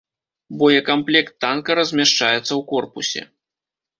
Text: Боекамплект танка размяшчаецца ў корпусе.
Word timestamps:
Боекамплект 0.61 1.33
танка 1.43 1.71
размяшчаецца 1.79 2.39
ў 2.39 2.61
корпусе. 2.75 3.21